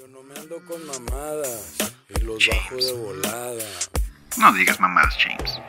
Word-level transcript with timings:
Yo 0.00 0.08
no 0.08 0.22
me 0.22 0.34
ando 0.34 0.64
con 0.64 0.80
mamadas 0.86 1.76
y 2.08 2.20
los 2.22 2.48
bajo 2.48 2.76
de 2.76 2.92
volada. 2.94 3.66
No 4.38 4.50
digas 4.54 4.80
mamadas, 4.80 5.14
James. 5.18 5.60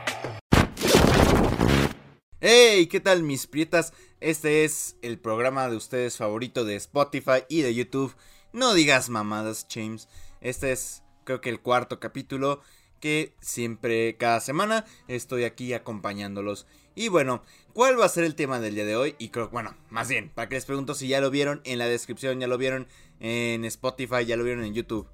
Hey, 2.39 2.87
¿qué 2.87 3.01
tal 3.01 3.23
mis 3.23 3.45
prietas? 3.45 3.91
Este 4.21 4.63
es 4.63 4.95
el 5.01 5.19
programa 5.19 5.67
de 5.67 5.75
ustedes 5.75 6.15
favorito 6.15 6.63
de 6.63 6.77
Spotify 6.77 7.43
y 7.49 7.61
de 7.61 7.75
YouTube. 7.75 8.15
No 8.53 8.73
digas 8.73 9.09
mamadas, 9.09 9.67
James. 9.69 10.07
Este 10.39 10.71
es 10.71 11.03
creo 11.25 11.41
que 11.41 11.49
el 11.49 11.59
cuarto 11.59 11.99
capítulo 11.99 12.61
que 13.01 13.35
siempre 13.41 14.15
cada 14.15 14.39
semana 14.39 14.85
estoy 15.09 15.43
aquí 15.43 15.73
acompañándolos. 15.73 16.67
Y 17.01 17.07
bueno, 17.07 17.41
¿cuál 17.73 17.99
va 17.99 18.05
a 18.05 18.09
ser 18.09 18.25
el 18.25 18.35
tema 18.35 18.59
del 18.59 18.75
día 18.75 18.85
de 18.85 18.95
hoy? 18.95 19.15
Y 19.17 19.29
creo, 19.29 19.49
bueno, 19.49 19.75
más 19.89 20.07
bien, 20.07 20.29
para 20.35 20.47
que 20.47 20.53
les 20.53 20.65
pregunto 20.65 20.93
si 20.93 21.07
ya 21.07 21.19
lo 21.19 21.31
vieron 21.31 21.59
en 21.63 21.79
la 21.79 21.87
descripción, 21.87 22.39
ya 22.39 22.45
lo 22.45 22.59
vieron 22.59 22.87
en 23.19 23.65
Spotify, 23.65 24.23
ya 24.23 24.37
lo 24.37 24.43
vieron 24.43 24.63
en 24.63 24.75
YouTube. 24.75 25.09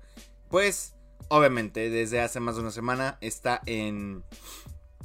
Pues, 0.50 0.96
obviamente, 1.30 1.90
desde 1.90 2.20
hace 2.20 2.42
más 2.42 2.56
de 2.56 2.62
una 2.64 2.72
semana 2.72 3.18
está 3.22 3.62
en, 3.66 4.26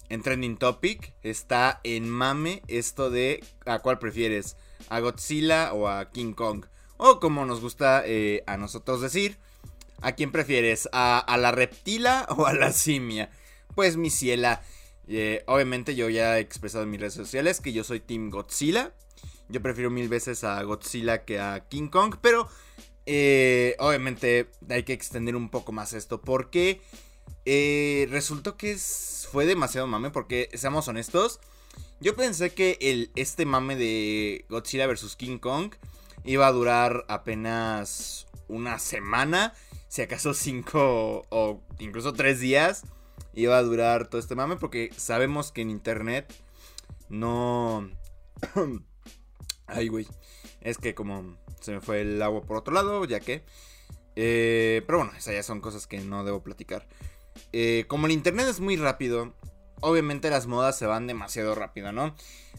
en 0.08 0.22
Trending 0.22 0.56
Topic, 0.56 1.14
está 1.22 1.80
en 1.84 2.10
mame 2.10 2.62
esto 2.66 3.10
de 3.10 3.44
a 3.64 3.78
cuál 3.78 4.00
prefieres, 4.00 4.56
a 4.88 4.98
Godzilla 4.98 5.74
o 5.74 5.86
a 5.86 6.10
King 6.10 6.32
Kong. 6.32 6.64
O 6.96 7.20
como 7.20 7.44
nos 7.44 7.60
gusta 7.60 8.02
eh, 8.04 8.42
a 8.48 8.56
nosotros 8.56 9.00
decir, 9.00 9.38
¿a 10.00 10.16
quién 10.16 10.32
prefieres? 10.32 10.88
¿A, 10.90 11.20
¿A, 11.20 11.36
la 11.36 11.52
reptila 11.52 12.26
o 12.36 12.46
a 12.46 12.52
la 12.52 12.72
simia? 12.72 13.30
Pues 13.76 13.96
mi 13.96 14.10
ciela, 14.10 14.62
eh, 15.08 15.42
obviamente 15.46 15.94
yo 15.94 16.08
ya 16.08 16.38
he 16.38 16.40
expresado 16.40 16.84
en 16.84 16.90
mis 16.90 17.00
redes 17.00 17.14
sociales 17.14 17.60
que 17.60 17.72
yo 17.72 17.84
soy 17.84 18.00
Team 18.00 18.30
Godzilla. 18.30 18.94
Yo 19.48 19.60
prefiero 19.60 19.90
mil 19.90 20.08
veces 20.08 20.44
a 20.44 20.62
Godzilla 20.62 21.24
que 21.24 21.38
a 21.38 21.66
King 21.68 21.88
Kong, 21.88 22.16
pero 22.20 22.48
eh, 23.06 23.74
obviamente 23.78 24.48
hay 24.68 24.84
que 24.84 24.92
extender 24.92 25.36
un 25.36 25.50
poco 25.50 25.72
más 25.72 25.92
esto 25.92 26.20
porque 26.20 26.80
eh, 27.44 28.06
resultó 28.10 28.56
que 28.56 28.76
fue 29.30 29.46
demasiado 29.46 29.86
mame 29.86 30.10
porque, 30.10 30.48
seamos 30.54 30.88
honestos, 30.88 31.40
yo 32.00 32.14
pensé 32.14 32.54
que 32.54 32.78
el, 32.80 33.10
este 33.16 33.44
mame 33.44 33.76
de 33.76 34.44
Godzilla 34.48 34.86
vs. 34.86 35.16
King 35.16 35.38
Kong 35.38 35.74
iba 36.24 36.46
a 36.46 36.52
durar 36.52 37.04
apenas 37.08 38.26
una 38.48 38.78
semana, 38.78 39.54
si 39.88 40.02
acaso 40.02 40.34
cinco 40.34 41.26
o 41.30 41.60
incluso 41.78 42.12
tres 42.12 42.40
días 42.40 42.84
iba 43.34 43.56
a 43.56 43.62
durar 43.62 44.08
todo 44.08 44.20
este 44.20 44.34
mame 44.34 44.56
porque 44.56 44.90
sabemos 44.96 45.52
que 45.52 45.62
en 45.62 45.70
internet 45.70 46.32
no... 47.08 47.90
Ay, 49.66 49.88
güey. 49.88 50.06
Es 50.60 50.78
que 50.78 50.94
como 50.94 51.36
se 51.60 51.72
me 51.72 51.80
fue 51.80 52.02
el 52.02 52.20
agua 52.22 52.42
por 52.42 52.56
otro 52.56 52.74
lado, 52.74 53.04
ya 53.04 53.20
que... 53.20 53.44
Eh, 54.14 54.82
pero 54.86 54.98
bueno, 54.98 55.12
esas 55.16 55.34
ya 55.34 55.42
son 55.42 55.60
cosas 55.60 55.86
que 55.86 55.98
no 56.00 56.24
debo 56.24 56.42
platicar. 56.42 56.86
Eh, 57.52 57.86
como 57.88 58.06
el 58.06 58.12
internet 58.12 58.46
es 58.48 58.60
muy 58.60 58.76
rápido, 58.76 59.34
obviamente 59.80 60.28
las 60.28 60.46
modas 60.46 60.76
se 60.76 60.86
van 60.86 61.06
demasiado 61.06 61.54
rápido, 61.54 61.92
¿no? 61.92 62.14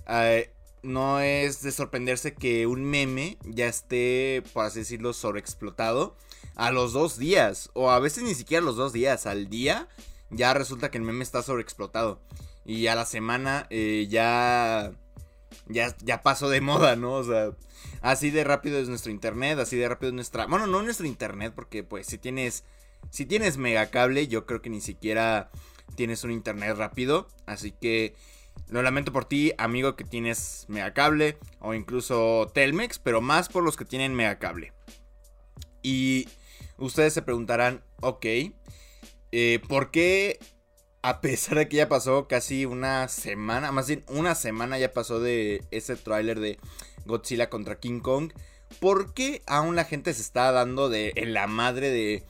Eh, 0.08 0.52
no 0.82 1.22
es 1.22 1.62
de 1.62 1.72
sorprenderse 1.72 2.34
que 2.34 2.68
un 2.68 2.84
meme 2.84 3.38
ya 3.44 3.68
esté, 3.68 4.44
por 4.54 4.66
así 4.66 4.80
decirlo, 4.80 5.14
sobreexplotado 5.14 6.18
a 6.56 6.72
los 6.72 6.94
dos 6.94 7.18
días. 7.18 7.70
O 7.74 7.92
a 7.92 8.00
veces 8.00 8.24
ni 8.24 8.36
siquiera 8.36 8.66
los 8.66 8.76
dos 8.76 8.94
días, 8.94 9.26
al 9.26 9.48
día 9.48 9.88
ya 10.34 10.54
resulta 10.54 10.92
que 10.92 10.98
el 10.98 11.04
meme 11.04 11.24
está 11.24 11.42
sobreexplotado. 11.42 12.22
Y 12.66 12.88
a 12.88 12.96
la 12.96 13.06
semana 13.06 13.68
eh, 13.70 14.08
ya, 14.10 14.92
ya, 15.68 15.96
ya 16.02 16.22
pasó 16.22 16.50
de 16.50 16.62
moda, 16.62 16.96
¿no? 16.96 17.14
O 17.14 17.24
sea, 17.24 17.52
así 18.02 18.30
de 18.30 18.44
rápido 18.44 18.80
es 18.80 18.88
nuestro 18.88 19.12
internet, 19.12 19.60
así 19.60 19.78
de 19.78 19.90
rápido 19.90 20.10
es 20.10 20.16
nuestra... 20.16 20.46
Bueno, 20.46 20.68
no 20.68 20.82
nuestro 20.82 21.06
internet, 21.06 21.54
porque 21.56 21.84
pues 21.84 22.08
si 22.08 22.18
tienes, 22.18 22.64
si 23.10 23.26
tienes 23.26 23.58
megacable, 23.58 24.28
yo 24.28 24.46
creo 24.46 24.62
que 24.62 24.70
ni 24.70 24.82
siquiera 24.82 25.52
tienes 25.96 26.24
un 26.24 26.32
internet 26.32 26.76
rápido. 26.78 27.28
Así 27.46 27.72
que 27.72 28.16
lo 28.70 28.82
lamento 28.82 29.12
por 29.12 29.26
ti, 29.26 29.54
amigo, 29.58 29.96
que 29.96 30.04
tienes 30.04 30.66
megacable 30.68 31.38
o 31.60 31.74
incluso 31.74 32.50
Telmex, 32.54 33.00
pero 33.00 33.22
más 33.22 33.50
por 33.50 33.64
los 33.64 33.76
que 33.76 33.86
tienen 33.86 34.16
megacable. 34.16 34.74
Y 35.82 36.30
ustedes 36.78 37.14
se 37.14 37.22
preguntarán, 37.22 37.84
ok, 38.02 38.26
eh, 39.36 39.60
¿por 39.68 39.90
qué 39.90 40.40
a 41.02 41.22
pesar 41.22 41.58
de 41.58 41.68
que 41.68 41.78
ya 41.78 41.90
pasó 41.90 42.28
casi 42.28 42.66
una 42.66 43.08
semana, 43.08 43.72
más 43.72 43.88
bien 43.88 44.06
una 44.08 44.36
semana 44.36 44.78
ya 44.78 44.94
pasó 44.94 45.20
de 45.20 45.66
ese 45.72 45.96
tráiler 45.96 46.40
de 46.40 46.60
Godzilla 47.06 47.50
contra 47.50 47.80
King 47.80 48.00
Kong, 48.00 48.32
¿por 48.80 49.14
qué 49.16 49.42
aún 49.48 49.76
la 49.76 49.86
gente 49.86 50.14
se 50.14 50.22
está 50.22 50.52
dando 50.52 50.88
de 50.88 51.12
en 51.16 51.34
la 51.34 51.48
madre 51.48 51.90
de 51.90 52.24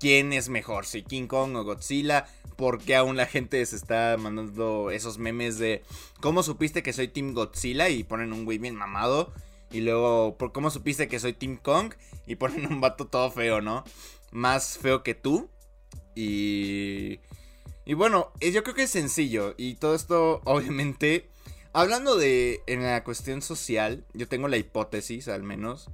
quién 0.00 0.32
es 0.32 0.48
mejor, 0.48 0.86
si 0.86 1.02
King 1.02 1.28
Kong 1.28 1.54
o 1.54 1.62
Godzilla? 1.62 2.26
¿Por 2.56 2.82
qué 2.82 2.96
aún 2.96 3.16
la 3.16 3.26
gente 3.26 3.64
se 3.64 3.76
está 3.76 4.16
mandando 4.18 4.90
esos 4.90 5.18
memes 5.18 5.58
de 5.58 5.82
cómo 6.20 6.42
supiste 6.42 6.82
que 6.82 6.92
soy 6.92 7.06
Team 7.06 7.32
Godzilla 7.32 7.88
y 7.88 8.02
ponen 8.02 8.32
un 8.32 8.44
güey 8.44 8.58
bien 8.58 8.74
mamado? 8.74 9.32
Y 9.70 9.80
luego, 9.80 10.36
¿por 10.36 10.50
cómo 10.50 10.70
supiste 10.70 11.06
que 11.06 11.20
soy 11.20 11.32
Team 11.32 11.56
Kong? 11.56 11.94
Y 12.26 12.34
ponen 12.34 12.66
un 12.66 12.80
vato 12.80 13.06
todo 13.06 13.30
feo, 13.30 13.62
¿no? 13.62 13.84
Más 14.32 14.76
feo 14.78 15.02
que 15.02 15.14
tú. 15.14 15.48
Y... 16.20 17.20
Y 17.86 17.94
bueno, 17.94 18.30
yo 18.40 18.62
creo 18.62 18.74
que 18.74 18.84
es 18.84 18.90
sencillo. 18.90 19.54
Y 19.56 19.74
todo 19.74 19.94
esto, 19.94 20.42
obviamente, 20.44 21.28
hablando 21.72 22.16
de 22.16 22.62
en 22.66 22.82
la 22.82 23.02
cuestión 23.02 23.42
social, 23.42 24.04
yo 24.12 24.28
tengo 24.28 24.48
la 24.48 24.58
hipótesis, 24.58 25.28
al 25.28 25.42
menos, 25.42 25.90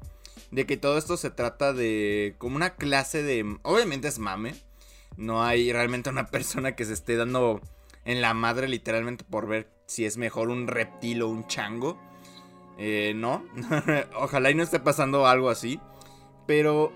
de 0.50 0.66
que 0.66 0.76
todo 0.76 0.98
esto 0.98 1.16
se 1.16 1.30
trata 1.30 1.72
de 1.72 2.34
como 2.38 2.56
una 2.56 2.74
clase 2.74 3.22
de... 3.22 3.58
Obviamente 3.62 4.08
es 4.08 4.18
mame. 4.18 4.54
No 5.16 5.42
hay 5.42 5.72
realmente 5.72 6.10
una 6.10 6.26
persona 6.30 6.74
que 6.74 6.84
se 6.84 6.92
esté 6.92 7.16
dando 7.16 7.60
en 8.04 8.20
la 8.20 8.34
madre 8.34 8.68
literalmente 8.68 9.24
por 9.24 9.46
ver 9.46 9.70
si 9.86 10.04
es 10.04 10.16
mejor 10.16 10.50
un 10.50 10.66
reptil 10.66 11.22
o 11.22 11.28
un 11.28 11.46
chango. 11.46 11.98
Eh, 12.78 13.12
no. 13.14 13.44
Ojalá 14.20 14.50
y 14.50 14.54
no 14.54 14.62
esté 14.62 14.80
pasando 14.80 15.26
algo 15.26 15.48
así. 15.48 15.80
Pero 16.46 16.92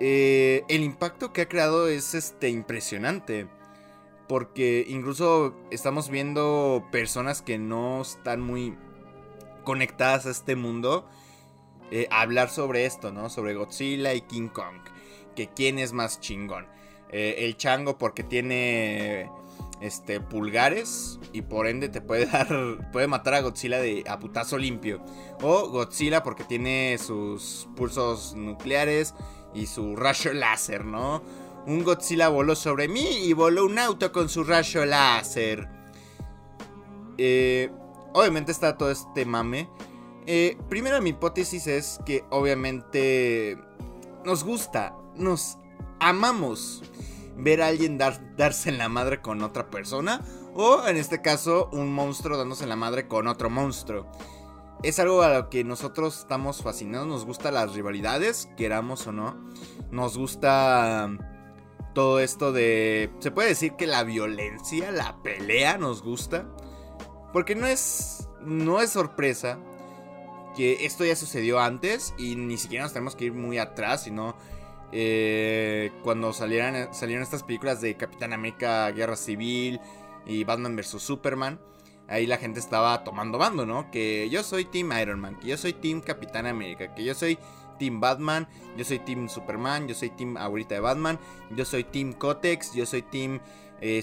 eh, 0.00 0.64
el 0.68 0.82
impacto 0.82 1.32
que 1.32 1.42
ha 1.42 1.48
creado 1.48 1.88
es 1.88 2.14
este 2.14 2.48
impresionante. 2.48 3.46
Porque 4.28 4.86
incluso 4.88 5.54
estamos 5.70 6.08
viendo 6.08 6.86
personas 6.90 7.42
que 7.42 7.58
no 7.58 8.02
están 8.02 8.40
muy 8.40 8.76
conectadas 9.64 10.26
a 10.26 10.30
este 10.30 10.56
mundo. 10.56 11.06
Eh, 11.90 12.06
hablar 12.10 12.48
sobre 12.48 12.86
esto, 12.86 13.12
¿no? 13.12 13.28
Sobre 13.28 13.54
Godzilla 13.54 14.14
y 14.14 14.22
King 14.22 14.48
Kong. 14.48 14.76
Que 15.34 15.48
quién 15.48 15.78
es 15.78 15.92
más 15.92 16.20
chingón. 16.20 16.66
Eh, 17.10 17.36
el 17.40 17.56
chango 17.56 17.98
porque 17.98 18.22
tiene 18.22 19.28
este 19.80 20.20
pulgares 20.20 21.18
y 21.32 21.42
por 21.42 21.66
ende 21.66 21.88
te 21.88 22.00
puede 22.00 22.26
dar 22.32 22.90
puede 22.92 23.06
matar 23.08 23.34
a 23.34 23.40
Godzilla 23.40 23.80
de 23.80 24.04
a 24.06 24.18
putazo 24.18 24.58
limpio 24.58 25.02
o 25.42 25.68
Godzilla 25.70 26.22
porque 26.22 26.44
tiene 26.44 26.98
sus 26.98 27.66
pulsos 27.76 28.34
nucleares 28.34 29.14
y 29.54 29.66
su 29.66 29.96
rayo 29.96 30.32
láser, 30.32 30.84
¿no? 30.84 31.22
Un 31.66 31.84
Godzilla 31.84 32.28
voló 32.28 32.56
sobre 32.56 32.88
mí 32.88 33.06
y 33.24 33.32
voló 33.32 33.66
un 33.66 33.78
auto 33.78 34.12
con 34.12 34.28
su 34.28 34.44
rayo 34.44 34.84
láser. 34.86 35.68
Eh, 37.18 37.70
obviamente 38.14 38.52
está 38.52 38.76
todo 38.76 38.90
este 38.90 39.24
mame. 39.24 39.68
Eh, 40.26 40.56
primero 40.68 41.00
mi 41.02 41.10
hipótesis 41.10 41.66
es 41.66 42.00
que 42.06 42.24
obviamente 42.30 43.58
nos 44.24 44.44
gusta, 44.44 44.96
nos 45.16 45.58
amamos 45.98 46.82
ver 47.36 47.62
a 47.62 47.68
alguien 47.68 47.98
dar, 47.98 48.36
darse 48.36 48.68
en 48.68 48.78
la 48.78 48.88
madre 48.88 49.20
con 49.20 49.42
otra 49.42 49.70
persona. 49.70 50.22
O 50.54 50.86
en 50.86 50.96
este 50.96 51.22
caso, 51.22 51.68
un 51.72 51.92
monstruo 51.92 52.36
dándose 52.36 52.64
en 52.64 52.70
la 52.70 52.76
madre 52.76 53.06
con 53.06 53.28
otro 53.28 53.50
monstruo. 53.50 54.06
Es 54.82 54.98
algo 54.98 55.22
a 55.22 55.34
lo 55.34 55.50
que 55.50 55.62
nosotros 55.62 56.20
estamos 56.20 56.62
fascinados. 56.62 57.06
Nos 57.06 57.26
gustan 57.26 57.54
las 57.54 57.74
rivalidades, 57.74 58.48
queramos 58.56 59.06
o 59.06 59.12
no. 59.12 59.36
Nos 59.90 60.16
gusta 60.16 61.10
todo 61.94 62.20
esto 62.20 62.52
de... 62.52 63.10
Se 63.18 63.30
puede 63.30 63.50
decir 63.50 63.72
que 63.74 63.86
la 63.86 64.04
violencia, 64.04 64.90
la 64.90 65.22
pelea 65.22 65.76
nos 65.76 66.02
gusta. 66.02 66.46
Porque 67.32 67.54
no 67.54 67.66
es... 67.66 68.28
No 68.40 68.80
es 68.80 68.90
sorpresa 68.90 69.58
que 70.56 70.86
esto 70.86 71.04
ya 71.04 71.14
sucedió 71.14 71.60
antes 71.60 72.14
y 72.16 72.36
ni 72.36 72.56
siquiera 72.56 72.84
nos 72.84 72.94
tenemos 72.94 73.16
que 73.16 73.26
ir 73.26 73.34
muy 73.34 73.58
atrás, 73.58 74.04
sino 74.04 74.34
eh, 74.92 75.92
cuando 76.02 76.32
salieran, 76.32 76.92
salieron 76.94 77.22
estas 77.22 77.42
películas 77.42 77.80
de 77.80 77.96
Capitán 77.96 78.32
América, 78.32 78.90
Guerra 78.92 79.16
Civil 79.16 79.78
y 80.26 80.44
Batman 80.44 80.74
vs. 80.74 81.02
Superman, 81.02 81.60
ahí 82.10 82.26
la 82.26 82.36
gente 82.36 82.60
estaba 82.60 83.02
tomando 83.04 83.38
bando, 83.38 83.64
¿no? 83.64 83.90
Que 83.90 84.28
yo 84.30 84.42
soy 84.42 84.66
Team 84.66 84.90
Iron 85.00 85.20
Man, 85.20 85.38
que 85.40 85.48
yo 85.48 85.56
soy 85.56 85.72
Team 85.72 86.00
Capitán 86.00 86.46
América, 86.46 86.94
que 86.94 87.04
yo 87.04 87.14
soy 87.14 87.38
Team 87.78 88.00
Batman, 88.00 88.46
yo 88.76 88.84
soy 88.84 88.98
Team 88.98 89.28
Superman, 89.28 89.88
yo 89.88 89.94
soy 89.94 90.10
Team 90.10 90.36
ahorita 90.36 90.74
de 90.74 90.80
Batman, 90.80 91.18
yo 91.56 91.64
soy 91.64 91.84
Team 91.84 92.12
Cotex, 92.12 92.74
yo 92.74 92.84
soy 92.84 93.02
Team 93.02 93.40
eh. 93.80 94.02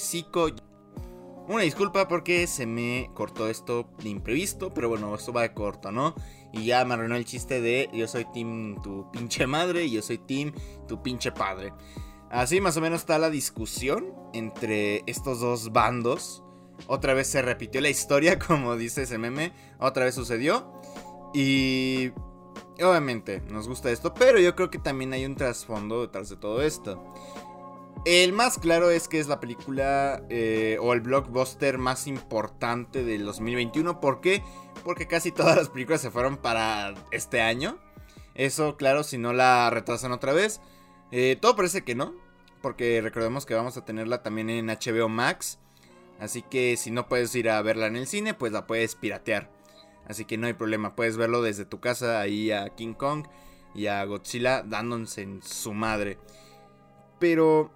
Una 1.48 1.64
disculpa 1.64 2.10
porque 2.10 2.46
se 2.46 2.66
me 2.66 3.10
cortó 3.14 3.48
esto 3.48 3.90
de 4.04 4.10
imprevisto, 4.10 4.74
pero 4.74 4.90
bueno, 4.90 5.16
esto 5.16 5.32
va 5.32 5.44
de 5.44 5.54
corto, 5.54 5.94
¿no? 5.94 6.14
Y 6.52 6.66
ya 6.66 6.84
me 6.84 6.96
arruinó 6.96 7.16
el 7.16 7.24
chiste 7.24 7.62
de 7.62 7.90
yo 7.94 8.06
soy 8.08 8.26
team 8.34 8.82
tu 8.82 9.10
pinche 9.12 9.48
madre 9.48 9.86
y 9.86 9.92
yo 9.92 10.02
soy 10.02 10.18
team 10.18 10.52
tu 10.90 11.02
pinche 11.02 11.32
padre. 11.32 11.74
Así 12.30 12.60
más 12.60 12.76
o 12.76 12.82
menos 12.82 13.00
está 13.00 13.18
la 13.18 13.30
discusión 13.30 14.14
entre 14.34 15.04
estos 15.06 15.40
dos 15.40 15.72
bandos. 15.72 16.44
Otra 16.86 17.14
vez 17.14 17.28
se 17.28 17.42
repitió 17.42 17.82
la 17.82 17.90
historia, 17.90 18.38
como 18.48 18.76
dice 18.78 19.04
ese 19.04 19.18
meme. 19.18 19.54
Otra 19.80 20.06
vez 20.06 20.16
sucedió. 20.16 20.72
Y 21.34 22.12
obviamente 22.80 23.42
nos 23.50 23.68
gusta 23.68 23.92
esto, 23.92 24.14
pero 24.14 24.40
yo 24.40 24.56
creo 24.56 24.70
que 24.70 24.80
también 24.80 25.14
hay 25.14 25.26
un 25.26 25.36
trasfondo 25.36 26.02
detrás 26.02 26.30
de 26.30 26.38
todo 26.38 26.62
esto. 26.62 27.04
El 28.06 28.32
más 28.32 28.58
claro 28.58 28.90
es 28.90 29.08
que 29.08 29.20
es 29.20 29.28
la 29.28 29.40
película 29.40 30.24
eh, 30.30 30.78
o 30.80 30.94
el 30.94 31.02
blockbuster 31.02 31.78
más 31.78 32.08
importante 32.08 33.04
del 33.04 33.26
2021. 33.26 34.00
¿Por 34.00 34.22
qué? 34.22 34.44
Porque 34.86 35.08
casi 35.08 35.32
todas 35.32 35.58
las 35.58 35.70
películas 35.70 36.02
se 36.02 36.12
fueron 36.12 36.38
para 36.38 36.94
este 37.12 37.42
año. 37.42 37.78
Eso, 38.34 38.78
claro, 38.78 39.04
si 39.04 39.18
no 39.18 39.34
la 39.34 39.70
retrasan 39.72 40.12
otra 40.14 40.32
vez. 40.32 40.62
Eh, 41.12 41.38
todo 41.42 41.56
parece 41.56 41.84
que 41.84 41.96
no. 41.96 42.14
Porque 42.62 43.02
recordemos 43.02 43.46
que 43.46 43.56
vamos 43.56 43.76
a 43.76 43.84
tenerla 43.84 44.24
también 44.24 44.50
en 44.50 44.68
HBO 44.68 45.10
Max. 45.10 45.60
Así 46.20 46.42
que 46.42 46.78
si 46.78 46.92
no 46.92 47.08
puedes 47.08 47.34
ir 47.36 47.50
a 47.50 47.62
verla 47.62 47.88
en 47.88 47.96
el 47.96 48.08
cine, 48.08 48.34
pues 48.34 48.52
la 48.52 48.68
puedes 48.68 48.96
piratear. 48.96 49.50
Así 50.08 50.26
que 50.26 50.38
no 50.38 50.48
hay 50.48 50.54
problema. 50.54 50.96
Puedes 50.96 51.18
verlo 51.18 51.42
desde 51.42 51.66
tu 51.66 51.80
casa 51.80 52.20
ahí 52.20 52.52
a 52.52 52.70
King 52.70 52.94
Kong 52.94 53.28
y 53.76 53.88
a 53.88 54.04
Godzilla 54.06 54.64
dándose 54.64 55.22
en 55.22 55.42
su 55.44 55.74
madre. 55.74 56.18
Pero 57.20 57.72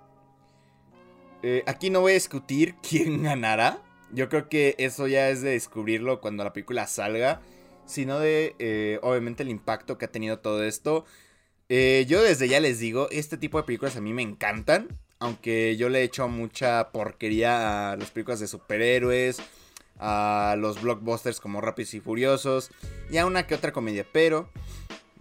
eh, 1.44 1.64
aquí 1.68 1.90
no 1.90 2.02
voy 2.02 2.12
a 2.12 2.16
discutir 2.16 2.76
quién 2.88 3.24
ganará. 3.24 3.82
Yo 4.12 4.30
creo 4.30 4.50
que 4.50 4.76
eso 4.78 5.08
ya 5.08 5.30
es 5.30 5.42
de 5.42 5.52
descubrirlo 5.52 6.22
cuando 6.22 6.44
la 6.44 6.54
película 6.54 6.88
salga. 6.88 7.42
Sino 7.86 8.20
de, 8.20 8.56
eh, 8.60 9.00
obviamente, 9.02 9.44
el 9.44 9.50
impacto 9.50 9.98
que 9.98 10.06
ha 10.06 10.12
tenido 10.12 10.40
todo 10.40 10.64
esto. 10.64 11.06
Eh, 11.68 12.06
yo 12.08 12.22
desde 12.22 12.48
ya 12.48 12.60
les 12.60 12.80
digo, 12.80 13.08
este 13.12 13.38
tipo 13.38 13.58
de 13.58 13.64
películas 13.64 13.96
a 13.98 14.02
mí 14.02 14.14
me 14.14 14.22
encantan. 14.22 14.88
Aunque 15.22 15.78
yo 15.78 15.88
le 15.88 16.00
he 16.00 16.04
hecho 16.04 16.28
mucha 16.28 16.90
porquería 16.92 17.92
a 17.92 17.96
las 17.96 18.10
películas 18.10 18.40
de 18.40 18.48
superhéroes. 18.48 19.42
A 20.00 20.56
los 20.58 20.82
blockbusters 20.82 21.40
como 21.40 21.62
Rápidos 21.62 21.94
y 21.94 22.00
Furiosos. 22.00 22.72
Y 23.12 23.18
a 23.18 23.28
una 23.28 23.46
que 23.46 23.54
otra 23.54 23.72
comedia. 23.72 24.06
Pero 24.12 24.50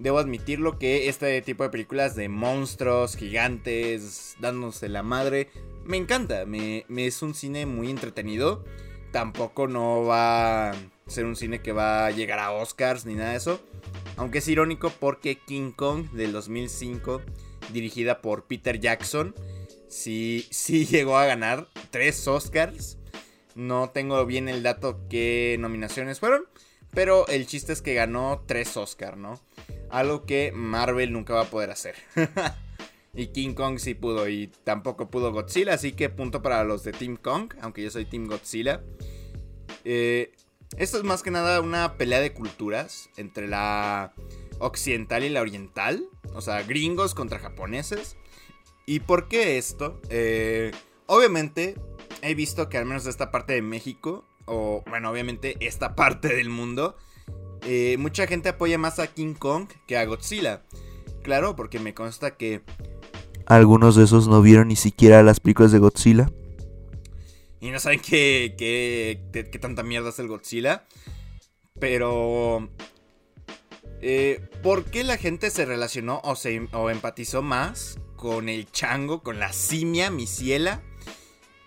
debo 0.01 0.19
admitirlo 0.19 0.79
que 0.79 1.09
este 1.09 1.41
tipo 1.43 1.63
de 1.63 1.69
películas 1.69 2.17
de 2.17 2.31
monstruos, 2.31 3.15
gigantes, 3.15 4.37
dándose 4.41 4.89
la 4.89 5.03
madre, 5.03 5.51
me 5.85 5.99
encanta, 5.99 6.47
me, 6.47 6.87
es 6.97 7.21
un 7.21 7.35
cine 7.35 7.67
muy 7.67 7.91
entretenido. 7.91 8.65
Tampoco 9.13 9.69
no 9.69 10.05
va 10.05 10.71
a 10.71 10.75
ser 11.07 11.27
un 11.27 11.37
cine 11.37 11.61
que 11.61 11.73
va 11.73 12.07
a 12.07 12.11
llegar 12.11 12.39
a 12.39 12.53
Oscars 12.53 13.05
ni 13.05 13.15
nada 13.15 13.33
de 13.33 13.37
eso. 13.37 13.61
Aunque 14.17 14.39
es 14.39 14.49
irónico 14.49 14.91
porque 14.99 15.37
King 15.37 15.73
Kong 15.73 16.11
del 16.13 16.33
2005, 16.33 17.21
dirigida 17.71 18.23
por 18.23 18.45
Peter 18.45 18.81
Jackson, 18.81 19.35
sí, 19.91 20.47
sí 20.51 20.87
llegó 20.91 21.19
a 21.19 21.27
ganar 21.27 21.69
tres 21.91 22.27
Oscars. 22.27 22.97
No 23.55 23.91
tengo 23.91 24.25
bien 24.25 24.49
el 24.49 24.63
dato 24.63 25.01
qué 25.11 25.57
nominaciones 25.59 26.21
fueron, 26.21 26.45
pero 26.93 27.27
el 27.29 27.47
chiste 27.47 27.73
es 27.73 27.83
que 27.83 27.95
ganó 27.95 28.45
tres 28.47 28.77
Oscars, 28.77 29.19
¿no? 29.19 29.39
Algo 29.91 30.25
que 30.25 30.53
Marvel 30.53 31.13
nunca 31.13 31.35
va 31.35 31.43
a 31.43 31.51
poder 31.51 31.71
hacer. 31.71 31.97
Y 33.13 33.29
King 33.29 33.55
Kong 33.55 33.79
sí 33.79 33.95
pudo 33.95 34.29
y 34.29 34.53
tampoco 34.65 35.11
pudo 35.11 35.33
Godzilla, 35.33 35.75
así 35.75 35.93
que 35.93 36.11
punto 36.11 36.43
para 36.43 36.63
los 36.63 36.85
de 36.85 36.93
Team 36.93 37.17
Kong, 37.17 37.55
aunque 37.61 37.83
yo 37.83 37.91
soy 37.91 38.05
Team 38.05 38.27
Godzilla. 38.27 38.83
Eh, 39.85 40.33
esto 40.77 40.99
es 40.99 41.05
más 41.05 41.23
que 41.23 41.33
nada 41.33 41.61
una 41.61 41.97
pelea 41.97 42.21
de 42.21 42.33
culturas 42.33 43.11
entre 43.17 43.49
la 43.49 44.13
occidental 44.61 45.25
y 45.25 45.29
la 45.29 45.41
oriental, 45.41 46.05
o 46.35 46.41
sea, 46.41 46.63
gringos 46.63 47.15
contra 47.15 47.41
japoneses. 47.41 48.17
¿Y 48.91 48.99
por 48.99 49.29
qué 49.29 49.57
esto? 49.57 50.01
Eh, 50.09 50.73
obviamente 51.07 51.77
he 52.23 52.35
visto 52.35 52.69
que 52.69 52.77
al 52.77 52.87
menos 52.87 53.05
de 53.05 53.11
esta 53.11 53.31
parte 53.31 53.53
de 53.53 53.63
México, 53.63 54.25
o 54.47 54.83
bueno, 54.91 55.13
obviamente 55.13 55.57
esta 55.61 55.95
parte 55.95 56.35
del 56.35 56.49
mundo, 56.49 56.97
eh, 57.65 57.95
mucha 58.01 58.27
gente 58.27 58.49
apoya 58.49 58.79
más 58.79 58.99
a 58.99 59.07
King 59.07 59.35
Kong 59.35 59.69
que 59.87 59.97
a 59.97 60.05
Godzilla. 60.07 60.65
Claro, 61.23 61.55
porque 61.55 61.79
me 61.79 61.95
consta 61.95 62.37
que 62.37 62.63
algunos 63.47 63.95
de 63.95 64.03
esos 64.03 64.27
no 64.27 64.43
vieron 64.43 64.67
ni 64.67 64.77
siquiera 64.77 65.23
las 65.23 65.39
películas 65.39 65.71
de 65.71 65.79
Godzilla. 65.79 66.33
Y 67.61 67.71
no 67.71 67.79
saben 67.79 68.01
qué, 68.01 68.57
qué, 68.59 69.59
tanta 69.61 69.85
mierda 69.85 70.09
es 70.09 70.19
el 70.19 70.27
Godzilla. 70.27 70.85
Pero... 71.79 72.69
Eh, 74.03 74.49
¿Por 74.65 74.87
qué 74.87 75.05
la 75.05 75.17
gente 75.17 75.49
se 75.51 75.65
relacionó 75.65 76.21
o, 76.25 76.35
se, 76.35 76.67
o 76.73 76.91
empatizó 76.91 77.41
más 77.41 78.01
con 78.21 78.51
el 78.51 78.71
chango, 78.71 79.23
con 79.23 79.41
la 79.41 79.51
simia 79.51 80.11
misiela? 80.11 80.83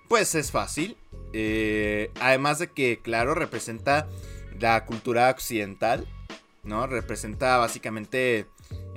Pues 0.07 0.35
es 0.35 0.51
fácil. 0.51 0.95
Eh, 1.33 2.11
además 2.21 2.59
de 2.59 2.67
que, 2.67 3.00
claro, 3.01 3.33
representa 3.33 4.07
la 4.59 4.85
cultura 4.85 5.31
occidental, 5.31 6.07
¿no? 6.61 6.85
Representa 6.85 7.57
básicamente 7.57 8.45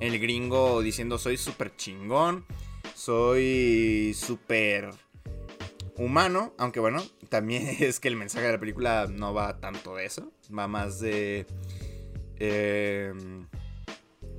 el 0.01 0.19
gringo 0.19 0.83
diciendo 0.83 1.17
soy 1.17 1.39
súper 1.39 1.75
chingón, 1.77 2.45
soy 2.95 4.15
súper 4.15 4.91
humano, 5.97 6.53
aunque 6.59 6.79
bueno, 6.79 7.03
también 7.31 7.67
es 7.81 8.01
que 8.01 8.09
el 8.09 8.17
mensaje 8.17 8.45
de 8.45 8.53
la 8.53 8.61
película 8.61 9.07
no 9.11 9.33
va 9.33 9.61
tanto 9.61 9.97
de 9.97 10.05
eso, 10.05 10.31
va 10.57 10.69
más 10.69 11.01
de... 11.01 11.47
Em, 12.39 13.47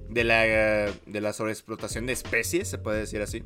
de 0.09 0.23
la, 0.23 0.41
de 0.43 1.21
la 1.21 1.33
sobreexplotación 1.33 2.05
de 2.05 2.13
especies, 2.13 2.67
se 2.67 2.77
puede 2.77 2.99
decir 2.99 3.21
así. 3.21 3.43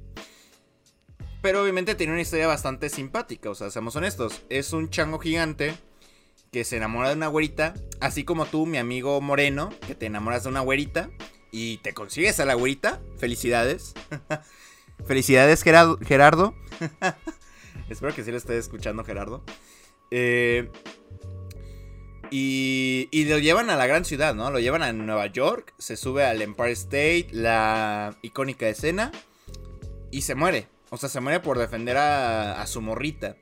Pero 1.42 1.64
obviamente 1.64 1.96
tiene 1.96 2.14
una 2.14 2.22
historia 2.22 2.48
bastante 2.48 2.90
simpática, 2.90 3.50
o 3.50 3.56
sea, 3.56 3.72
seamos 3.72 3.96
honestos. 3.96 4.44
Es 4.50 4.74
un 4.74 4.90
chango 4.90 5.18
gigante 5.18 5.74
que 6.52 6.64
se 6.64 6.78
enamora 6.78 7.10
de 7.10 7.16
una 7.16 7.28
güerita, 7.28 7.74
así 8.00 8.24
como 8.24 8.46
tú, 8.46 8.66
mi 8.66 8.78
amigo 8.78 9.20
Moreno, 9.22 9.70
que 9.88 9.96
te 9.96 10.06
enamoras 10.06 10.44
de 10.44 10.50
una 10.50 10.60
güerita 10.60 11.10
y 11.52 11.78
te 11.78 11.94
consigues 11.94 12.40
a 12.40 12.46
la 12.46 12.54
güerita. 12.54 13.02
Felicidades. 13.18 13.94
Felicidades, 15.08 15.64
Gerardo. 15.64 16.56
Espero 17.90 18.14
que 18.14 18.24
sí 18.24 18.32
lo 18.32 18.38
esté 18.38 18.58
escuchando, 18.58 19.04
Gerardo. 19.04 19.44
Eh, 20.12 20.70
y, 22.32 23.10
y, 23.12 23.26
lo 23.26 23.38
llevan 23.38 23.70
a 23.70 23.76
la 23.76 23.86
gran 23.86 24.06
ciudad, 24.06 24.34
¿no? 24.34 24.50
Lo 24.50 24.60
llevan 24.60 24.82
a 24.82 24.92
Nueva 24.94 25.28
York, 25.28 25.74
se 25.78 25.98
sube 25.98 26.26
al 26.26 26.42
Empire 26.42 26.72
State, 26.72 27.28
la 27.32 28.18
icónica 28.24 28.68
escena, 28.68 29.12
y 30.10 30.22
se 30.22 30.34
muere. 30.34 30.68
O 30.90 30.98
sea, 30.98 31.10
se 31.10 31.22
muere 31.22 31.40
por 31.40 31.58
defender 31.58 31.98
a, 31.98 32.66
su 32.68 32.82
morrita. 32.82 33.38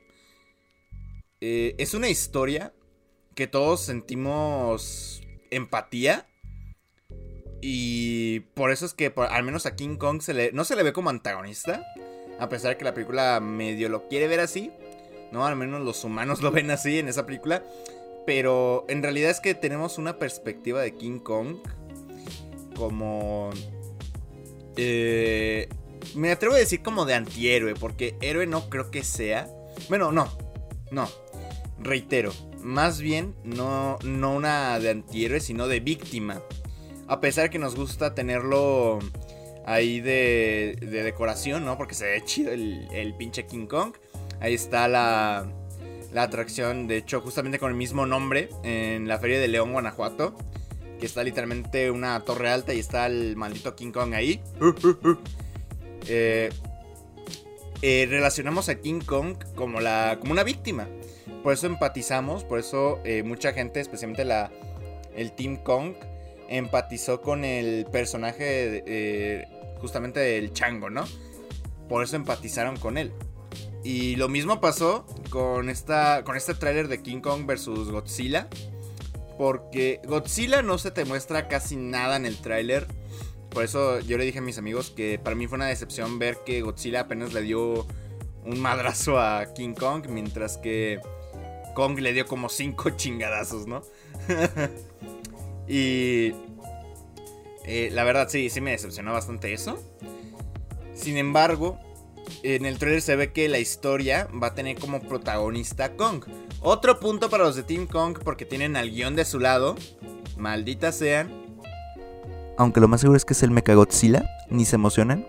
Eh, 1.40 1.74
es 1.78 1.94
una 1.94 2.08
historia 2.08 2.74
que 3.34 3.46
todos 3.46 3.80
sentimos 3.80 5.22
empatía 5.50 6.28
y 7.60 8.40
por 8.54 8.70
eso 8.70 8.86
es 8.86 8.94
que 8.94 9.12
al 9.16 9.42
menos 9.42 9.66
a 9.66 9.76
King 9.76 9.96
Kong 9.96 10.22
se 10.22 10.34
le, 10.34 10.52
no 10.52 10.64
se 10.64 10.76
le 10.76 10.82
ve 10.82 10.92
como 10.92 11.10
antagonista. 11.10 11.84
A 12.38 12.48
pesar 12.48 12.70
de 12.70 12.78
que 12.78 12.84
la 12.84 12.94
película 12.94 13.38
medio 13.40 13.88
lo 13.88 14.08
quiere 14.08 14.28
ver 14.28 14.40
así. 14.40 14.70
No, 15.30 15.46
al 15.46 15.56
menos 15.56 15.82
los 15.82 16.04
humanos 16.04 16.42
lo 16.42 16.50
ven 16.50 16.70
así 16.70 16.98
en 16.98 17.08
esa 17.08 17.26
película. 17.26 17.62
Pero 18.30 18.84
en 18.88 19.02
realidad 19.02 19.32
es 19.32 19.40
que 19.40 19.56
tenemos 19.56 19.98
una 19.98 20.16
perspectiva 20.16 20.80
de 20.80 20.94
King 20.94 21.18
Kong 21.18 21.56
como... 22.76 23.50
Eh, 24.76 25.68
me 26.14 26.30
atrevo 26.30 26.54
a 26.54 26.58
decir 26.58 26.80
como 26.80 27.06
de 27.06 27.14
antihéroe, 27.14 27.74
porque 27.74 28.14
héroe 28.20 28.46
no 28.46 28.70
creo 28.70 28.92
que 28.92 29.02
sea. 29.02 29.48
Bueno, 29.88 30.12
no, 30.12 30.28
no. 30.92 31.08
Reitero, 31.80 32.32
más 32.62 33.00
bien 33.00 33.34
no, 33.42 33.98
no 34.04 34.36
una 34.36 34.78
de 34.78 34.90
antihéroe, 34.90 35.40
sino 35.40 35.66
de 35.66 35.80
víctima. 35.80 36.40
A 37.08 37.20
pesar 37.20 37.50
que 37.50 37.58
nos 37.58 37.74
gusta 37.74 38.14
tenerlo 38.14 39.00
ahí 39.66 40.00
de, 40.00 40.78
decoración, 40.80 41.64
¿no? 41.64 41.76
Porque 41.76 41.96
se 41.96 42.06
ve 42.06 42.22
chido 42.24 42.52
el, 42.52 43.12
pinche 43.18 43.44
King 43.46 43.66
Kong. 43.66 43.94
Ahí 44.38 44.54
está 44.54 44.86
la, 44.86 45.52
la 46.12 46.22
atracción, 46.24 46.88
de 46.88 46.96
hecho, 46.96 47.20
justamente 47.20 47.58
con 47.58 47.70
el 47.70 47.76
mismo 47.76 48.06
nombre, 48.06 48.48
en 48.64 49.06
la 49.06 49.18
Feria 49.18 49.38
de 49.38 49.48
León, 49.48 49.72
Guanajuato. 49.72 50.34
Que 50.98 51.06
está 51.06 51.24
literalmente 51.24 51.90
una 51.90 52.20
torre 52.20 52.50
alta 52.50 52.74
y 52.74 52.78
está 52.78 53.06
el 53.06 53.34
maldito 53.36 53.74
King 53.74 53.92
Kong 53.92 54.14
ahí. 54.14 54.40
Eh, 56.12 56.48
eh, 57.82 58.06
relacionamos 58.08 58.70
a 58.70 58.80
King 58.80 59.00
Kong 59.04 59.36
como, 59.54 59.80
la, 59.80 60.16
como 60.18 60.32
una 60.32 60.42
víctima. 60.42 60.88
Por 61.42 61.52
eso 61.52 61.66
empatizamos, 61.66 62.42
por 62.42 62.58
eso 62.58 63.00
eh, 63.04 63.22
mucha 63.22 63.52
gente, 63.52 63.80
especialmente 63.80 64.24
la, 64.24 64.50
el 65.14 65.32
Team 65.32 65.58
Kong, 65.58 65.92
empatizó 66.48 67.20
con 67.20 67.44
el 67.44 67.84
personaje 67.92 69.46
justamente 69.78 70.20
del 70.20 70.54
chango, 70.54 70.88
¿no? 70.88 71.04
Por 71.86 72.02
eso 72.02 72.16
empatizaron 72.16 72.78
con 72.78 72.96
él. 72.96 73.12
Y 73.82 74.16
lo 74.16 74.28
mismo 74.28 74.60
pasó 74.60 75.06
con, 75.30 75.70
esta, 75.70 76.22
con 76.24 76.36
este 76.36 76.54
tráiler 76.54 76.88
de 76.88 77.02
King 77.02 77.20
Kong 77.20 77.46
vs. 77.46 77.90
Godzilla. 77.90 78.48
Porque 79.38 80.00
Godzilla 80.04 80.60
no 80.60 80.76
se 80.76 80.90
te 80.90 81.04
muestra 81.06 81.48
casi 81.48 81.76
nada 81.76 82.16
en 82.16 82.26
el 82.26 82.36
tráiler. 82.38 82.86
Por 83.48 83.64
eso 83.64 84.00
yo 84.00 84.18
le 84.18 84.24
dije 84.24 84.38
a 84.38 84.42
mis 84.42 84.58
amigos 84.58 84.90
que 84.90 85.18
para 85.18 85.34
mí 85.34 85.46
fue 85.46 85.56
una 85.56 85.66
decepción 85.66 86.18
ver 86.18 86.38
que 86.44 86.60
Godzilla 86.60 87.00
apenas 87.00 87.32
le 87.32 87.42
dio 87.42 87.86
un 88.44 88.60
madrazo 88.60 89.18
a 89.18 89.54
King 89.54 89.74
Kong. 89.74 90.06
Mientras 90.08 90.58
que 90.58 91.00
Kong 91.74 91.98
le 91.98 92.12
dio 92.12 92.26
como 92.26 92.50
cinco 92.50 92.90
chingadazos, 92.96 93.66
¿no? 93.66 93.82
y... 95.68 96.34
Eh, 97.64 97.90
la 97.92 98.04
verdad 98.04 98.28
sí, 98.28 98.50
sí 98.50 98.60
me 98.60 98.72
decepcionó 98.72 99.12
bastante 99.12 99.52
eso. 99.52 99.78
Sin 100.94 101.16
embargo, 101.16 101.78
en 102.42 102.66
el 102.66 102.78
trailer 102.78 103.02
se 103.02 103.16
ve 103.16 103.32
que 103.32 103.48
la 103.48 103.58
historia 103.58 104.28
va 104.42 104.48
a 104.48 104.54
tener 104.54 104.78
como 104.78 105.00
protagonista 105.00 105.96
Kong. 105.96 106.24
Otro 106.60 107.00
punto 107.00 107.30
para 107.30 107.44
los 107.44 107.56
de 107.56 107.62
Team 107.62 107.86
Kong 107.86 108.18
porque 108.24 108.44
tienen 108.44 108.76
al 108.76 108.90
guion 108.90 109.16
de 109.16 109.24
su 109.24 109.38
lado. 109.38 109.76
Malditas 110.36 110.96
sean. 110.96 111.30
Aunque 112.56 112.80
lo 112.80 112.88
más 112.88 113.00
seguro 113.00 113.16
es 113.16 113.24
que 113.24 113.32
es 113.32 113.42
el 113.42 113.50
Mechagodzilla, 113.50 114.28
ni 114.48 114.64
se 114.64 114.76
emocionan. 114.76 115.26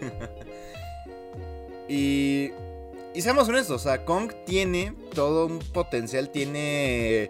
y, 1.88 2.50
y 3.14 3.22
seamos 3.22 3.48
honestos, 3.48 3.80
o 3.80 3.84
sea, 3.84 4.04
Kong 4.04 4.32
tiene 4.46 4.94
todo 5.14 5.46
un 5.46 5.58
potencial, 5.58 6.30
tiene 6.30 7.28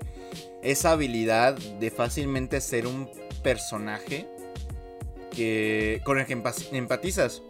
esa 0.62 0.92
habilidad 0.92 1.56
de 1.56 1.90
fácilmente 1.90 2.60
ser 2.60 2.86
un 2.86 3.08
personaje 3.42 4.26
que 5.30 6.02
con 6.04 6.18
el 6.18 6.26
que 6.26 6.34
empatizas 6.72 7.42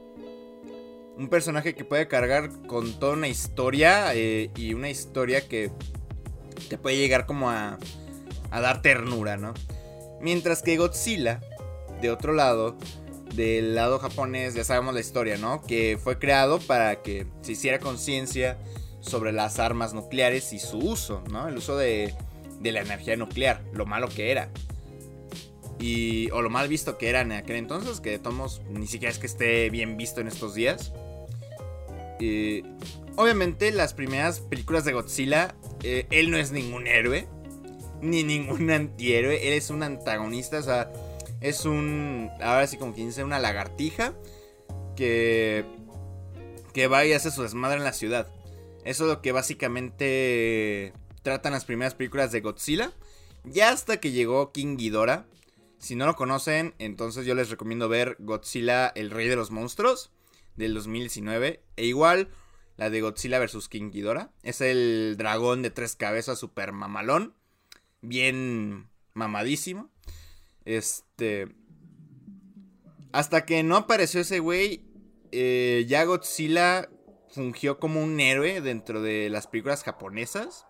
un 1.21 1.29
personaje 1.29 1.75
que 1.75 1.85
puede 1.85 2.09
cargar 2.09 2.49
con 2.67 2.99
toda 2.99 3.13
una 3.13 3.29
historia 3.29 4.15
eh, 4.15 4.51
y 4.57 4.73
una 4.73 4.89
historia 4.89 5.47
que 5.47 5.71
te 6.71 6.79
puede 6.79 6.97
llegar 6.97 7.27
como 7.27 7.51
a, 7.51 7.79
a 8.51 8.61
dar 8.63 8.81
ternura, 8.81 9.37
¿no? 9.37 9.53
Mientras 10.23 10.63
que 10.63 10.79
Godzilla, 10.79 11.41
de 12.01 12.11
otro 12.11 12.33
lado, 12.33 12.79
del 13.35 13.75
lado 13.75 13.99
japonés, 13.99 14.55
ya 14.55 14.65
sabemos 14.65 14.95
la 14.95 15.01
historia, 15.01 15.37
¿no? 15.37 15.61
Que 15.61 15.99
fue 16.03 16.19
creado 16.19 16.59
para 16.59 17.03
que 17.03 17.27
se 17.43 17.53
hiciera 17.53 17.81
conciencia 17.81 18.57
sobre 19.01 19.33
las 19.33 19.59
armas 19.59 19.93
nucleares 19.93 20.55
y 20.55 20.59
su 20.59 20.79
uso, 20.79 21.23
¿no? 21.31 21.49
El 21.49 21.59
uso 21.59 21.77
de, 21.77 22.15
de 22.61 22.73
la 22.73 22.81
energía 22.81 23.17
nuclear, 23.17 23.63
lo 23.75 23.85
malo 23.85 24.09
que 24.09 24.31
era. 24.31 24.49
Y, 25.79 26.31
o 26.31 26.41
lo 26.41 26.49
mal 26.49 26.69
visto 26.69 26.97
que 26.97 27.11
era 27.11 27.21
en 27.21 27.33
aquel 27.33 27.57
entonces, 27.57 28.01
que 28.01 28.11
de 28.11 28.19
todos 28.19 28.63
ni 28.71 28.87
siquiera 28.87 29.13
es 29.13 29.19
que 29.19 29.27
esté 29.27 29.69
bien 29.69 29.99
visto 29.99 30.23
en 30.23 30.29
estos 30.29 30.55
días. 30.55 30.95
Eh, 32.21 32.63
obviamente, 33.17 33.73
las 33.73 33.95
primeras 33.95 34.41
películas 34.41 34.85
de 34.85 34.93
Godzilla, 34.93 35.55
eh, 35.83 36.07
él 36.11 36.31
no 36.31 36.37
es 36.37 36.53
ningún 36.53 36.87
héroe, 36.87 37.27
ni 38.01 38.23
ningún 38.25 38.71
antihéroe, 38.71 39.49
él 39.49 39.55
es 39.55 39.71
un 39.71 39.83
antagonista, 39.83 40.59
o 40.59 40.63
sea, 40.63 40.93
es 41.41 41.65
un, 41.65 42.31
ahora 42.43 42.67
sí 42.67 42.77
como 42.77 42.95
quien 42.95 43.09
dice, 43.09 43.25
una 43.25 43.39
lagartija 43.39 44.15
que, 44.97 45.65
que 46.73 46.87
va 46.87 47.05
y 47.05 47.13
hace 47.13 47.31
su 47.31 47.43
desmadre 47.43 47.79
en 47.79 47.85
la 47.85 47.93
ciudad. 47.93 48.29
Eso 48.85 49.05
es 49.05 49.11
lo 49.11 49.23
que 49.23 49.33
básicamente 49.33 50.93
tratan 51.23 51.53
las 51.53 51.65
primeras 51.65 51.95
películas 51.95 52.33
de 52.33 52.41
Godzilla. 52.41 52.93
Ya 53.45 53.71
hasta 53.71 54.01
que 54.01 54.11
llegó 54.11 54.53
King 54.53 54.77
Ghidorah. 54.77 55.27
Si 55.79 55.97
no 55.97 56.05
lo 56.05 56.15
conocen, 56.15 56.75
entonces 56.79 57.25
yo 57.25 57.35
les 57.35 57.49
recomiendo 57.49 57.89
ver 57.89 58.17
Godzilla, 58.19 58.89
el 58.89 59.11
rey 59.11 59.29
de 59.29 59.37
los 59.37 59.51
monstruos 59.51 60.11
del 60.57 60.75
2019. 60.75 61.63
E 61.77 61.85
igual 61.85 62.29
la 62.77 62.91
de 62.91 63.01
Godzilla 63.01 63.39
vs. 63.39 63.69
King 63.69 63.91
Ghidorah. 63.91 64.33
Es 64.43 64.61
el 64.61 65.17
dragón 65.19 65.63
de 65.63 65.71
tres 65.71 65.97
cabezas 65.97 66.39
super 66.39 66.73
mamalón. 66.73 67.35
Bien 68.01 68.89
mamadísimo. 69.15 69.91
Este... 70.65 71.55
Hasta 73.13 73.45
que 73.45 73.65
no 73.65 73.77
apareció 73.77 74.21
ese 74.21 74.39
güey, 74.39 74.85
eh, 75.33 75.85
ya 75.89 76.05
Godzilla 76.05 76.89
fungió 77.29 77.81
como 77.81 78.03
un 78.03 78.21
héroe 78.21 78.61
dentro 78.61 79.03
de 79.03 79.29
las 79.31 79.47
películas 79.47 79.83
japonesas. 79.83 80.67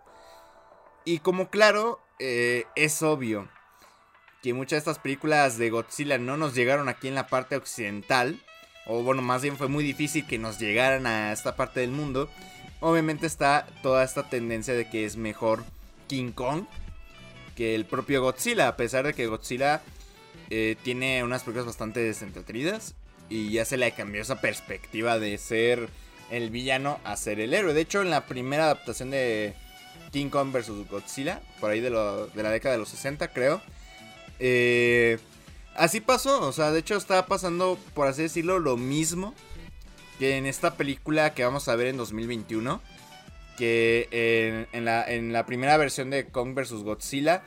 Y 1.04 1.18
como 1.18 1.50
claro, 1.50 2.00
eh, 2.18 2.64
es 2.76 3.02
obvio 3.02 3.48
que 4.42 4.54
muchas 4.54 4.72
de 4.72 4.78
estas 4.78 4.98
películas 4.98 5.58
de 5.58 5.70
Godzilla 5.70 6.18
no 6.18 6.36
nos 6.36 6.54
llegaron 6.54 6.88
aquí 6.88 7.08
en 7.08 7.14
la 7.14 7.26
parte 7.26 7.56
occidental 7.56 8.40
o 8.86 9.02
bueno, 9.02 9.22
más 9.22 9.42
bien 9.42 9.56
fue 9.56 9.68
muy 9.68 9.84
difícil 9.84 10.26
que 10.26 10.38
nos 10.38 10.58
llegaran 10.58 11.06
a 11.06 11.32
esta 11.32 11.56
parte 11.56 11.80
del 11.80 11.90
mundo. 11.90 12.28
Obviamente 12.80 13.26
está 13.26 13.66
toda 13.82 14.04
esta 14.04 14.28
tendencia 14.28 14.74
de 14.74 14.88
que 14.88 15.04
es 15.04 15.16
mejor 15.16 15.64
King 16.06 16.32
Kong 16.32 16.64
que 17.54 17.74
el 17.74 17.84
propio 17.84 18.22
Godzilla, 18.22 18.68
a 18.68 18.76
pesar 18.76 19.06
de 19.06 19.12
que 19.12 19.26
Godzilla 19.26 19.82
eh, 20.48 20.76
tiene 20.82 21.22
unas 21.22 21.42
películas 21.42 21.66
bastante 21.66 22.00
desentretenidas 22.00 22.94
y 23.28 23.50
ya 23.50 23.64
se 23.64 23.76
le 23.76 23.92
cambió 23.92 24.22
esa 24.22 24.40
perspectiva 24.40 25.18
de 25.18 25.36
ser 25.36 25.88
el 26.30 26.50
villano 26.50 26.98
a 27.04 27.16
ser 27.16 27.38
el 27.38 27.52
héroe. 27.52 27.74
De 27.74 27.82
hecho, 27.82 28.00
en 28.02 28.10
la 28.10 28.26
primera 28.26 28.64
adaptación 28.64 29.10
de 29.10 29.54
King 30.10 30.30
Kong 30.30 30.52
vs. 30.52 30.88
Godzilla, 30.88 31.42
por 31.60 31.70
ahí 31.70 31.80
de, 31.80 31.90
de 31.90 32.42
la 32.42 32.50
década 32.50 32.74
de 32.74 32.78
los 32.78 32.88
60 32.88 33.28
creo, 33.28 33.60
eh, 34.38 35.18
Así 35.74 36.00
pasó, 36.00 36.46
o 36.46 36.52
sea, 36.52 36.70
de 36.72 36.80
hecho 36.80 36.96
estaba 36.96 37.26
pasando, 37.26 37.78
por 37.94 38.08
así 38.08 38.22
decirlo, 38.22 38.58
lo 38.58 38.76
mismo 38.76 39.34
que 40.20 40.36
en 40.36 40.44
esta 40.44 40.76
película 40.76 41.32
que 41.32 41.44
vamos 41.44 41.66
a 41.68 41.74
ver 41.74 41.88
en 41.88 41.96
2021. 41.96 42.80
Que 43.56 44.66
en, 44.72 45.32
la, 45.32 45.46
primera 45.46 45.76
versión 45.78 46.10
de 46.10 46.26
Kong 46.26 46.54
vs. 46.54 46.82
Godzilla, 46.84 47.42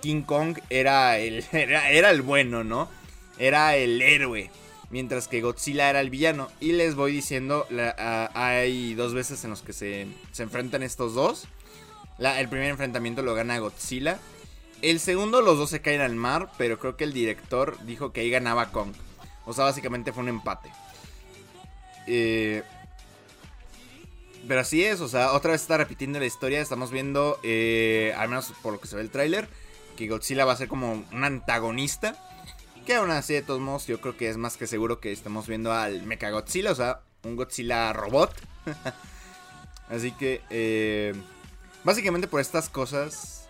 King 0.00 0.22
Kong 0.22 0.58
era 0.68 1.18
el, 1.18 1.44
era, 1.52 2.10
el 2.10 2.22
bueno, 2.22 2.64
¿no? 2.64 2.88
Era 3.38 3.76
el 3.76 4.00
héroe. 4.02 4.50
Mientras 4.90 5.28
que 5.28 5.42
Godzilla 5.42 5.90
era 5.90 6.00
el 6.00 6.10
villano. 6.10 6.48
Y 6.58 6.72
les 6.72 6.94
voy 6.94 7.12
diciendo, 7.12 7.66
hay 8.34 8.94
dos 8.94 9.12
veces 9.12 9.44
en 9.44 9.50
los 9.50 9.62
que 9.62 9.72
se, 9.74 10.06
se 10.32 10.42
enfrentan 10.42 10.82
estos 10.82 11.14
dos. 11.14 11.46
el 12.18 12.48
primer 12.48 12.70
enfrentamiento 12.70 13.22
lo 13.22 13.34
gana 13.34 13.58
Godzilla. 13.58 14.18
El 14.86 15.00
segundo, 15.00 15.40
los 15.40 15.58
dos 15.58 15.70
se 15.70 15.80
caen 15.80 16.00
al 16.00 16.14
mar, 16.14 16.48
pero 16.56 16.78
creo 16.78 16.96
que 16.96 17.02
el 17.02 17.12
director 17.12 17.76
dijo 17.86 18.12
que 18.12 18.20
ahí 18.20 18.30
ganaba 18.30 18.70
Kong. 18.70 18.92
O 19.44 19.52
sea, 19.52 19.64
básicamente 19.64 20.12
fue 20.12 20.22
un 20.22 20.28
empate. 20.28 20.70
Eh, 22.06 22.62
pero 24.46 24.60
así 24.60 24.84
es, 24.84 25.00
o 25.00 25.08
sea, 25.08 25.32
otra 25.32 25.50
vez 25.50 25.62
está 25.62 25.76
repitiendo 25.76 26.20
la 26.20 26.26
historia. 26.26 26.60
Estamos 26.60 26.92
viendo, 26.92 27.40
eh, 27.42 28.14
al 28.16 28.28
menos 28.28 28.52
por 28.62 28.74
lo 28.74 28.80
que 28.80 28.86
se 28.86 28.94
ve 28.94 29.02
el 29.02 29.10
tráiler, 29.10 29.48
que 29.96 30.06
Godzilla 30.06 30.44
va 30.44 30.52
a 30.52 30.56
ser 30.56 30.68
como 30.68 31.04
un 31.10 31.24
antagonista. 31.24 32.16
Que 32.86 32.94
aún 32.94 33.10
así, 33.10 33.34
de 33.34 33.42
todos 33.42 33.58
modos, 33.58 33.88
yo 33.88 34.00
creo 34.00 34.16
que 34.16 34.28
es 34.28 34.36
más 34.36 34.56
que 34.56 34.68
seguro 34.68 35.00
que 35.00 35.10
estamos 35.10 35.48
viendo 35.48 35.72
al 35.72 36.04
Mecha 36.04 36.30
Godzilla, 36.30 36.70
o 36.70 36.76
sea, 36.76 37.00
un 37.24 37.34
Godzilla 37.34 37.92
robot. 37.92 38.32
así 39.88 40.12
que, 40.12 40.42
eh, 40.48 41.12
básicamente 41.82 42.28
por 42.28 42.40
estas 42.40 42.68
cosas, 42.68 43.45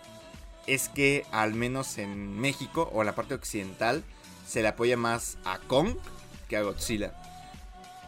es 0.66 0.88
que 0.88 1.26
al 1.32 1.54
menos 1.54 1.98
en 1.98 2.38
México 2.38 2.90
o 2.92 3.02
en 3.02 3.06
la 3.06 3.14
parte 3.14 3.34
occidental 3.34 4.04
se 4.46 4.62
le 4.62 4.68
apoya 4.68 4.96
más 4.96 5.38
a 5.44 5.58
Kong 5.58 5.96
que 6.48 6.56
a 6.56 6.62
Godzilla. 6.62 7.14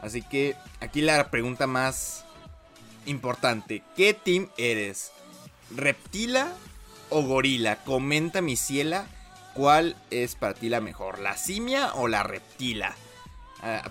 Así 0.03 0.23
que 0.23 0.57
aquí 0.81 1.01
la 1.01 1.31
pregunta 1.31 1.67
más 1.67 2.25
importante, 3.07 3.83
¿qué 3.97 4.15
team 4.15 4.49
eres? 4.57 5.11
¿Reptila 5.75 6.53
o 7.11 7.23
gorila? 7.23 7.77
Comenta 7.85 8.41
mi 8.41 8.57
ciela, 8.57 9.07
¿cuál 9.55 9.97
es 10.11 10.35
para 10.35 10.55
ti 10.55 10.69
la 10.69 10.81
mejor? 10.81 11.19
¿La 11.19 11.37
simia 11.37 11.95
o 11.95 12.07
la 12.07 12.23
reptila? 12.23 12.95
Ah, 13.61 13.91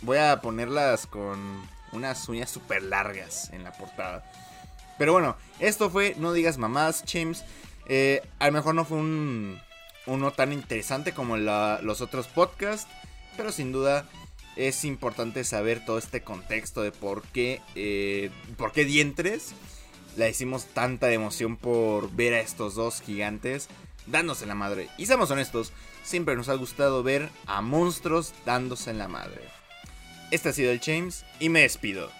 voy 0.00 0.16
a 0.16 0.40
ponerlas 0.40 1.06
con 1.06 1.68
unas 1.92 2.28
uñas 2.28 2.50
súper 2.50 2.82
largas 2.82 3.50
en 3.52 3.62
la 3.62 3.72
portada. 3.72 4.24
Pero 4.98 5.12
bueno, 5.12 5.36
esto 5.60 5.90
fue 5.90 6.14
No 6.18 6.32
digas 6.32 6.56
mamás, 6.56 7.04
James. 7.06 7.44
Eh, 7.88 8.22
a 8.38 8.46
lo 8.46 8.52
mejor 8.52 8.74
no 8.74 8.84
fue 8.84 8.98
un, 8.98 9.60
uno 10.06 10.32
tan 10.32 10.52
interesante 10.52 11.12
como 11.12 11.36
los 11.36 12.00
otros 12.00 12.26
podcasts, 12.28 12.90
pero 13.36 13.52
sin 13.52 13.72
duda 13.72 14.08
es 14.56 14.84
importante 14.84 15.44
saber 15.44 15.84
todo 15.84 15.98
este 15.98 16.22
contexto 16.22 16.82
de 16.82 16.92
por 16.92 17.22
qué, 17.22 17.60
eh, 17.74 18.30
por 18.56 18.72
qué 18.72 18.84
Dientres 18.84 19.52
la 20.16 20.28
hicimos 20.28 20.64
tanta 20.66 21.12
emoción 21.12 21.56
por 21.56 22.10
ver 22.10 22.34
a 22.34 22.40
estos 22.40 22.74
dos 22.74 23.02
gigantes 23.02 23.68
dándose 24.06 24.46
la 24.46 24.54
madre. 24.54 24.88
Y 24.96 25.06
seamos 25.06 25.30
honestos, 25.30 25.72
siempre 26.02 26.36
nos 26.36 26.48
ha 26.48 26.54
gustado 26.54 27.02
ver 27.02 27.28
a 27.46 27.60
monstruos 27.60 28.32
dándose 28.46 28.90
en 28.90 28.98
la 28.98 29.08
madre. 29.08 29.42
Este 30.30 30.48
ha 30.48 30.52
sido 30.52 30.72
el 30.72 30.80
James 30.80 31.24
y 31.38 31.50
me 31.50 31.60
despido. 31.60 32.10